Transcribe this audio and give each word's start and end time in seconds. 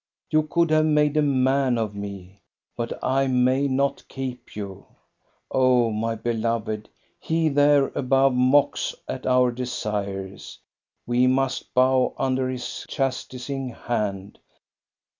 You 0.31 0.41
could 0.41 0.71
have 0.71 0.87
made 0.87 1.15
a 1.15 1.21
man 1.21 1.77
of 1.77 1.93
me, 1.93 2.41
but 2.75 2.91
I 3.03 3.27
may 3.27 3.67
not 3.67 4.03
keep 4.07 4.55
you. 4.55 4.87
Oh, 5.51 5.91
my 5.91 6.15
beloved! 6.15 6.89
He 7.19 7.49
there 7.49 7.91
above 7.93 8.33
mocks 8.33 8.95
at 9.07 9.27
our 9.27 9.51
desires. 9.51 10.57
We 11.05 11.27
must 11.27 11.75
bow 11.75 12.15
under 12.17 12.49
His 12.49 12.83
chastising 12.89 13.69
hand. 13.69 14.39